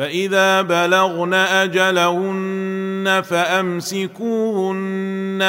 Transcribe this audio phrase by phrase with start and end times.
[0.00, 4.76] فإذا بلغن أجلهن فأمسكوهن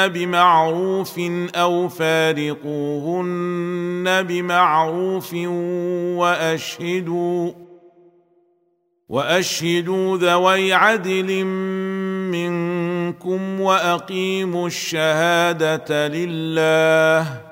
[0.08, 1.20] بمعروف
[1.54, 3.42] أو فارقوهن
[4.22, 5.34] بمعروف
[6.20, 7.52] وأشهدوا
[9.08, 11.44] وأشهدوا ذوي عدل
[12.32, 17.51] منكم وأقيموا الشهادة لله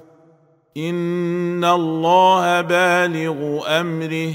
[0.77, 4.33] ان الله بالغ امره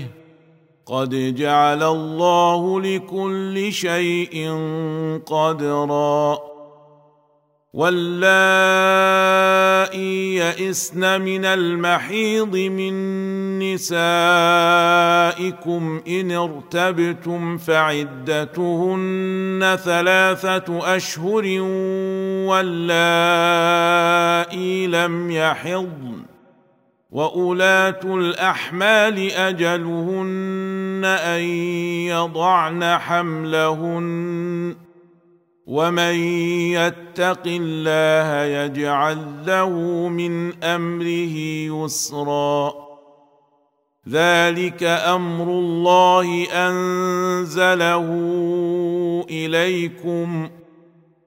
[0.87, 4.51] قد جعل الله لكل شيء
[5.27, 6.39] قدرا
[7.77, 9.17] واللائي
[10.37, 12.95] يئسن من المحيض من
[13.59, 14.03] نسائكم
[16.09, 19.07] ان ارتبتم فعدتهن
[19.85, 21.61] ثلاثة اشهر
[22.49, 23.27] واللائي
[24.87, 26.26] لم يحضن
[27.17, 31.41] واولات الاحمال اجلهن ان
[32.13, 34.77] يضعن حملهن
[35.67, 36.15] ومن
[36.77, 39.71] يتق الله يجعل له
[40.09, 41.37] من امره
[41.85, 42.75] يسرا
[44.09, 48.07] ذلك أمر الله انزله
[49.31, 50.49] اليكم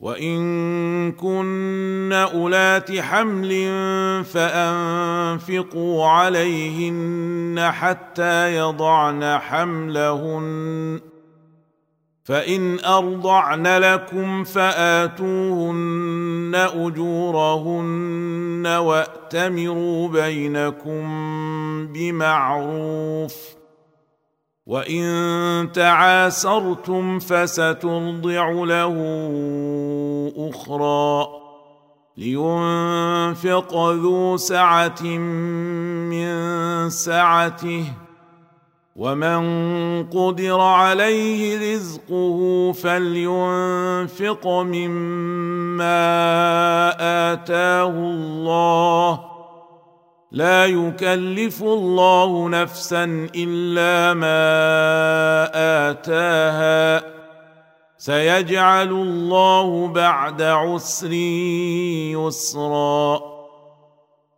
[0.00, 3.50] وإن كن أولات حمل
[4.24, 11.00] فأنفقوا عليهن حتى يضعن حملهن.
[12.24, 15.90] فإن أرضعن لكم فآتوهن
[16.74, 21.06] أجورهن وأتمروا بينكم
[21.86, 23.59] بمعروف.
[24.70, 28.94] وان تعاسرتم فسترضع له
[30.38, 31.28] أخرى
[32.16, 36.30] لينفق ذو سعه من
[36.90, 37.84] سعته
[38.96, 39.40] ومن
[40.04, 45.90] قدر عليه رزقه فلينفق مما
[47.32, 48.89] اتاه الله
[50.32, 54.30] لا يكلف الله نفسا إلا ما
[55.90, 57.02] آتاها.
[57.98, 61.12] سيجعل الله بعد عسر
[62.16, 63.29] يسرا.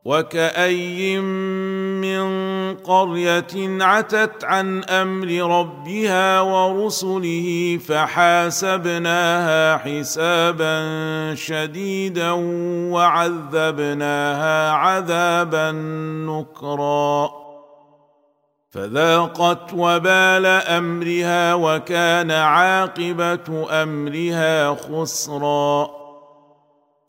[0.04, 1.19] وكأي
[2.00, 2.22] من
[2.76, 10.84] قرية عتت عن أمر ربها ورسله فحاسبناها حسابا
[11.34, 12.31] شديدا
[12.93, 15.72] وعذبناها عذابا
[16.26, 17.31] نكرا
[18.70, 26.01] فذاقت وبال أمرها وكان عاقبة أمرها خسرا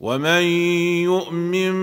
[0.00, 0.42] ومن
[1.02, 1.74] يؤمن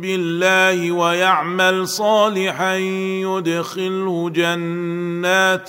[0.00, 5.68] بالله ويعمل صالحا يدخله جنات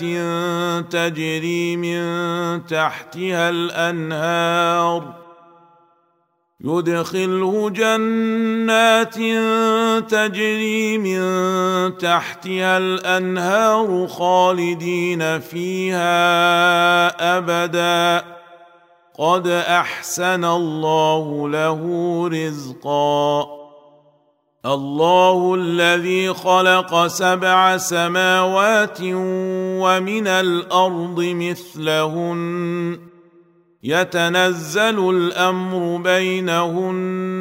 [0.93, 2.01] تجري من
[2.65, 5.21] تحتها الأنهار.
[6.65, 9.15] يدخله جنات
[10.11, 11.21] تجري من
[11.97, 16.17] تحتها الأنهار خالدين فيها
[17.37, 18.40] أبدا.
[19.19, 21.81] قد أحسن الله له
[22.27, 23.47] رزقا.
[24.65, 28.97] الله الذي خلق سبع سماوات
[29.81, 32.99] ومن الأرض مثلهن.
[33.83, 37.40] يتنزل الأمر بينهن.